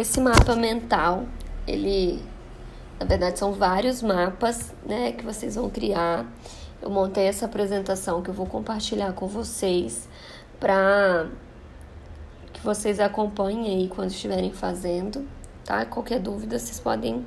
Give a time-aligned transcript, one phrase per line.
[0.00, 1.26] esse mapa mental,
[1.66, 2.22] ele
[2.98, 6.26] na verdade são vários mapas, né, que vocês vão criar.
[6.80, 10.08] Eu montei essa apresentação que eu vou compartilhar com vocês
[10.58, 11.26] para
[12.52, 15.26] que vocês acompanhem aí quando estiverem fazendo,
[15.64, 15.84] tá?
[15.84, 17.26] Qualquer dúvida vocês podem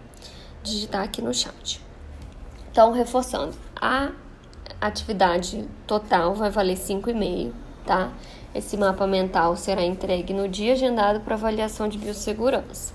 [0.63, 1.81] digitar aqui no chat.
[2.71, 4.11] Então, reforçando, a
[4.81, 7.51] atividade total vai valer 5,5,
[7.85, 8.11] tá?
[8.53, 12.93] Esse mapa mental será entregue no dia agendado para avaliação de biossegurança.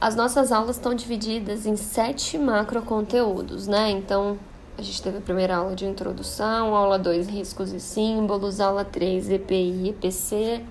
[0.00, 3.90] As nossas aulas estão divididas em sete macro conteúdos, né?
[3.90, 4.38] Então,
[4.76, 9.30] a gente teve a primeira aula de introdução, aula 2, riscos e símbolos, aula 3,
[9.30, 10.64] EPI e EPC,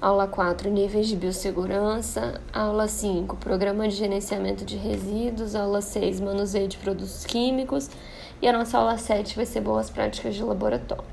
[0.00, 6.68] aula 4, níveis de biossegurança, aula 5, programa de gerenciamento de resíduos, aula 6, manuseio
[6.68, 7.88] de produtos químicos
[8.42, 11.04] e a nossa aula 7 vai ser boas práticas de laboratório.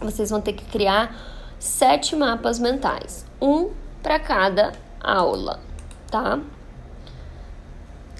[0.00, 1.14] Vocês vão ter que criar
[1.58, 3.70] sete mapas mentais, um
[4.02, 5.58] para cada aula,
[6.10, 6.38] tá?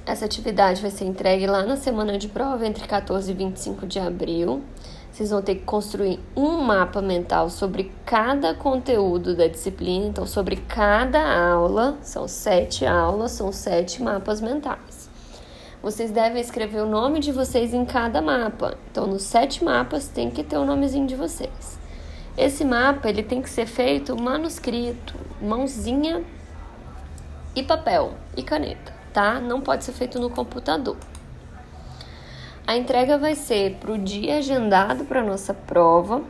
[0.07, 3.99] Essa atividade vai ser entregue lá na semana de prova, entre 14 e 25 de
[3.99, 4.63] abril.
[5.11, 10.57] Vocês vão ter que construir um mapa mental sobre cada conteúdo da disciplina, então sobre
[10.57, 11.21] cada
[11.53, 15.04] aula, são sete aulas, são sete mapas mentais.
[15.85, 18.77] Vocês devem escrever o nome de vocês em cada mapa.
[18.91, 21.79] Então, nos sete mapas tem que ter o nomezinho de vocês.
[22.37, 26.25] Esse mapa ele tem que ser feito manuscrito, mãozinha
[27.55, 29.39] e papel e caneta tá?
[29.39, 30.97] Não pode ser feito no computador.
[32.67, 36.23] A entrega vai ser para o dia agendado para nossa prova.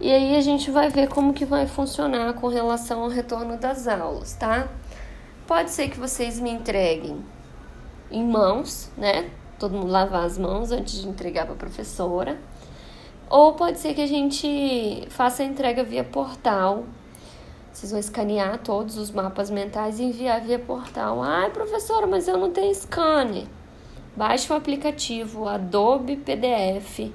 [0.00, 3.86] E aí a gente vai ver como que vai funcionar com relação ao retorno das
[3.86, 4.68] aulas, tá?
[5.46, 7.22] Pode ser que vocês me entreguem
[8.10, 9.30] em mãos, né?
[9.58, 12.38] Todo mundo lavar as mãos antes de entregar para a professora.
[13.28, 16.84] Ou pode ser que a gente faça a entrega via portal
[17.78, 21.22] vocês vão escanear todos os mapas mentais e enviar via portal.
[21.22, 23.46] Ai, professora, mas eu não tenho scanner.
[24.16, 27.12] Baixe o aplicativo Adobe PDF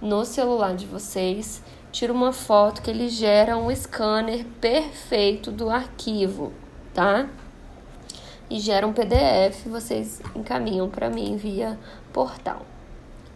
[0.00, 1.62] no celular de vocês,
[1.92, 6.50] tira uma foto que ele gera um scanner perfeito do arquivo,
[6.94, 7.28] tá?
[8.48, 11.78] E gera um PDF, vocês encaminham para mim via
[12.12, 12.62] portal.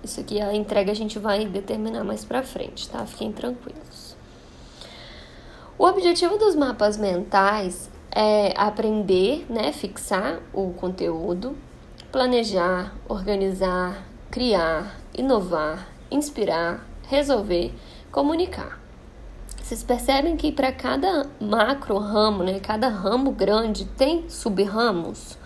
[0.03, 3.05] Isso aqui a entrega a gente vai determinar mais para frente, tá?
[3.05, 4.17] Fiquem tranquilos.
[5.77, 11.57] O objetivo dos mapas mentais é aprender, né, fixar o conteúdo,
[12.11, 17.73] planejar, organizar, criar, inovar, inspirar, resolver,
[18.11, 18.80] comunicar.
[19.71, 25.39] Vocês percebem que para cada macro ramo, né, cada ramo grande tem sub-ramos?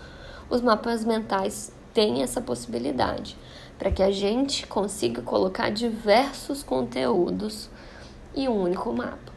[0.49, 3.37] Os mapas mentais têm essa possibilidade
[3.77, 7.69] para que a gente consiga colocar diversos conteúdos
[8.35, 9.31] em um único mapa.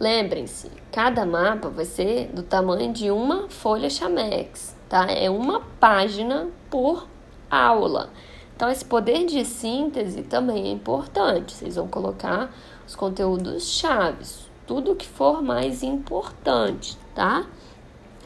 [0.00, 5.06] Lembrem-se, cada mapa vai ser do tamanho de uma folha Chamex, tá?
[5.08, 7.06] É uma página por
[7.48, 8.10] aula.
[8.56, 11.54] Então, esse poder de síntese também é importante.
[11.54, 12.52] Vocês vão colocar
[12.88, 17.46] os conteúdos chaves, tudo que for mais importante, tá?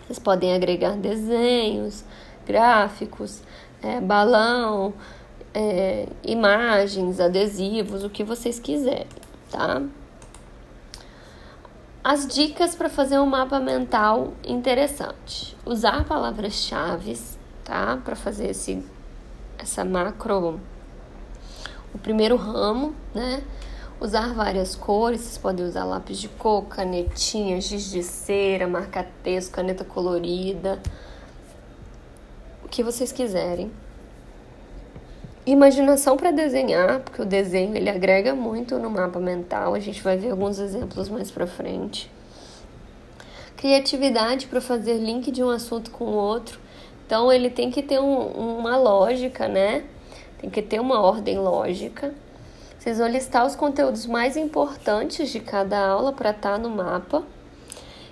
[0.07, 2.05] Vocês podem agregar desenhos,
[2.47, 3.43] gráficos,
[3.83, 4.95] é, balão,
[5.53, 9.09] é, imagens, adesivos, o que vocês quiserem,
[9.51, 9.83] tá?
[12.05, 15.57] As dicas para fazer um mapa mental interessante.
[15.67, 17.19] Usar palavras-chave,
[17.65, 17.99] tá?
[18.05, 18.85] Para fazer esse
[19.59, 20.61] essa macro
[21.95, 23.43] o primeiro ramo, né?
[24.03, 29.85] Usar várias cores, vocês podem usar lápis de cor, canetinha, giz de cera, marca-texto, caneta
[29.85, 30.83] colorida,
[32.65, 33.71] o que vocês quiserem.
[35.47, 39.73] Imaginação para desenhar, porque o desenho ele agrega muito no mapa mental.
[39.73, 42.11] A gente vai ver alguns exemplos mais para frente.
[43.57, 46.59] Criatividade para fazer link de um assunto com o outro.
[47.07, 49.85] Então ele tem que ter um, uma lógica, né?
[50.39, 52.13] Tem que ter uma ordem lógica.
[52.83, 57.23] Vocês vão listar os conteúdos mais importantes de cada aula para estar tá no mapa.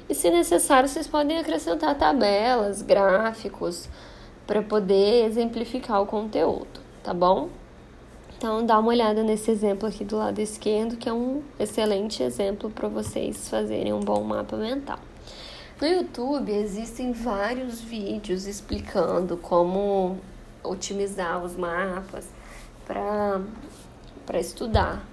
[0.08, 3.88] E se necessário, vocês podem acrescentar tabelas, gráficos
[4.46, 7.48] para poder exemplificar o conteúdo tá bom?
[8.36, 12.70] Então, dá uma olhada nesse exemplo aqui do lado esquerdo, que é um excelente exemplo
[12.70, 15.00] para vocês fazerem um bom mapa mental.
[15.80, 20.18] No YouTube existem vários vídeos explicando como
[20.62, 22.28] otimizar os mapas
[22.86, 23.40] para
[24.38, 25.04] estudar.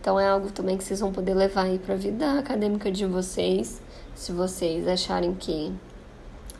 [0.00, 3.06] Então é algo também que vocês vão poder levar aí para a vida acadêmica de
[3.06, 3.80] vocês,
[4.14, 5.72] se vocês acharem que,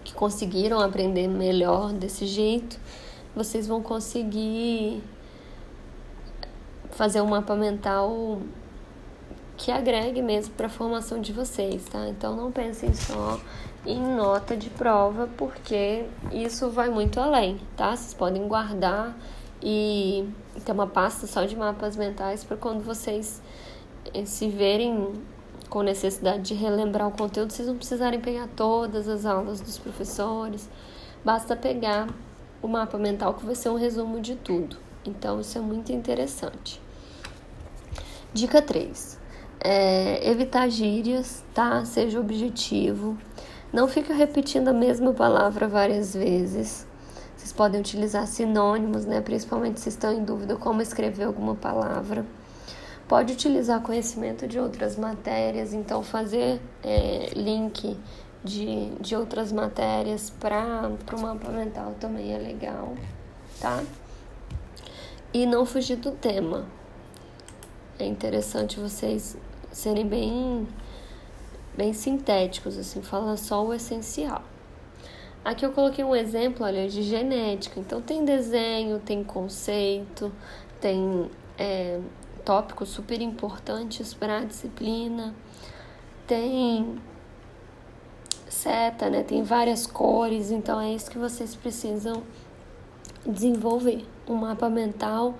[0.04, 2.78] que conseguiram aprender melhor desse jeito
[3.34, 5.02] vocês vão conseguir
[6.90, 8.40] fazer um mapa mental
[9.56, 12.08] que agregue mesmo para a formação de vocês, tá?
[12.08, 13.38] Então não pensem só
[13.86, 17.94] em nota de prova, porque isso vai muito além, tá?
[17.94, 19.16] Vocês podem guardar
[19.62, 20.28] e
[20.64, 23.42] ter uma pasta só de mapas mentais para quando vocês
[24.14, 25.12] eh, se verem
[25.68, 30.68] com necessidade de relembrar o conteúdo, vocês não precisarem pegar todas as aulas dos professores,
[31.24, 32.08] basta pegar
[32.60, 34.76] o mapa mental que vai ser um resumo de tudo.
[35.04, 36.80] Então isso é muito interessante.
[38.32, 39.20] Dica 3
[39.62, 41.84] é, evitar gírias, tá?
[41.84, 43.16] Seja objetivo.
[43.72, 46.86] Não fica repetindo a mesma palavra várias vezes.
[47.40, 49.22] Vocês podem utilizar sinônimos, né?
[49.22, 52.26] Principalmente se estão em dúvida como escrever alguma palavra.
[53.08, 57.96] Pode utilizar conhecimento de outras matérias, então fazer é, link
[58.44, 62.94] de, de outras matérias para o mapa mental também é legal,
[63.58, 63.82] tá?
[65.32, 66.66] E não fugir do tema.
[67.98, 69.34] É interessante vocês
[69.72, 70.68] serem bem,
[71.74, 74.42] bem sintéticos, assim, falar só o essencial.
[75.44, 77.80] Aqui eu coloquei um exemplo, olha, de genética.
[77.80, 80.30] Então tem desenho, tem conceito,
[80.80, 82.00] tem é,
[82.44, 85.34] tópicos super importantes para a disciplina,
[86.26, 87.00] tem
[88.48, 89.22] seta, né?
[89.22, 92.22] Tem várias cores, então é isso que vocês precisam
[93.26, 94.04] desenvolver.
[94.28, 95.34] Um mapa mental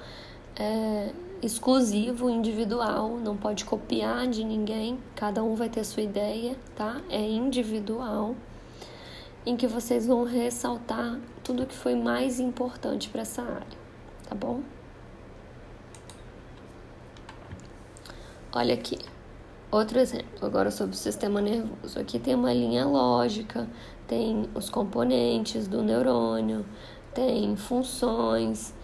[0.56, 1.10] é,
[1.42, 7.00] exclusivo, individual, não pode copiar de ninguém, cada um vai ter sua ideia, tá?
[7.08, 8.34] É individual,
[9.44, 13.78] em que vocês vão ressaltar tudo que foi mais importante para essa área,
[14.28, 14.60] tá bom?
[18.52, 18.98] Olha aqui,
[19.70, 21.98] outro exemplo, agora sobre o sistema nervoso.
[21.98, 23.68] Aqui tem uma linha lógica,
[24.06, 26.66] tem os componentes do neurônio,
[27.14, 28.74] tem funções,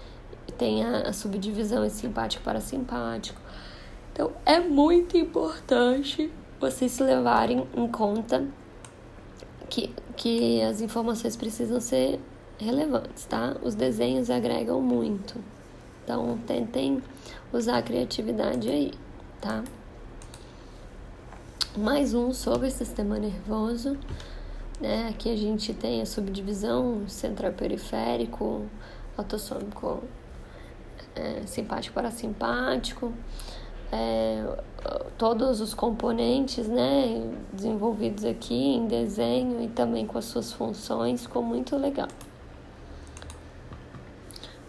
[0.57, 3.41] tem a, a subdivisão em simpático para simpático.
[4.13, 8.47] Então é muito importante vocês levarem em conta
[9.69, 12.21] que, que as informações precisam ser
[12.59, 13.57] relevantes, tá?
[13.63, 15.43] Os desenhos agregam muito.
[16.05, 17.03] Então tentem
[17.53, 18.93] usar a criatividade aí,
[19.41, 19.65] tá?
[21.77, 23.99] Mais um sobre o sistema nervoso.
[24.81, 25.09] Né?
[25.09, 28.67] Aqui a gente tem a subdivisão central periférico,
[29.17, 30.03] autossômico
[31.15, 33.13] é, simpático parasimpático,
[33.93, 34.45] é,
[35.17, 37.23] todos os componentes né,
[37.53, 42.09] desenvolvidos aqui em desenho e também com as suas funções, ficou muito legal.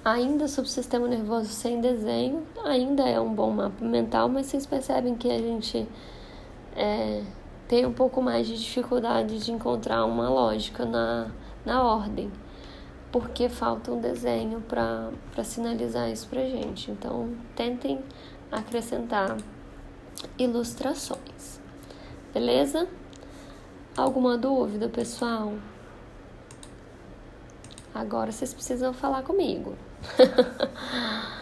[0.03, 5.29] Ainda subsistema nervoso sem desenho, ainda é um bom mapa mental, mas vocês percebem que
[5.29, 5.87] a gente
[6.75, 7.23] é,
[7.67, 11.29] tem um pouco mais de dificuldade de encontrar uma lógica na,
[11.65, 12.31] na ordem
[13.11, 16.91] porque falta um desenho para sinalizar isso para gente.
[16.91, 17.99] Então, tentem
[18.51, 19.38] acrescentar
[20.38, 21.59] ilustrações.
[22.33, 22.88] Beleza?
[23.95, 25.53] Alguma dúvida, pessoal?
[27.94, 29.75] Agora vocês precisam falar comigo.